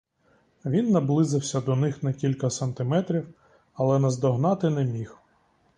[0.65, 3.33] Він наблизився до них на кілька сантиметрів,
[3.73, 5.17] але наздогнати не міг.